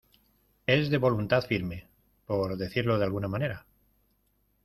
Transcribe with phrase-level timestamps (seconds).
[0.65, 1.85] es de voluntad firme.
[2.25, 3.67] por decirlo de alguna manera.